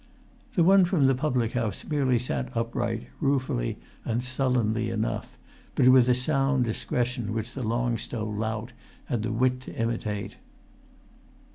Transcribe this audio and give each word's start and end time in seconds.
The 0.55 0.63
one 0.63 0.83
from 0.85 1.05
the 1.05 1.13
public 1.13 1.51
house 1.51 1.85
merely 1.85 2.17
sat 2.17 2.49
upright, 2.57 3.05
ruefully 3.19 3.77
and 4.03 4.23
sullenly 4.23 4.89
enough, 4.89 5.37
but 5.75 5.87
with 5.89 6.09
a 6.09 6.15
sound 6.15 6.63
discretion 6.63 7.33
which 7.35 7.53
the 7.53 7.61
Long 7.61 7.99
Stow 7.99 8.25
lout 8.27 8.73
had 9.05 9.21
the 9.21 9.31
wit 9.31 9.59
to 9.61 9.75
imitate. 9.75 10.37